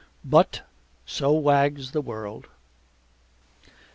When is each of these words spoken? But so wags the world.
But 0.25 0.63
so 1.05 1.31
wags 1.31 1.91
the 1.91 2.01
world. 2.01 2.47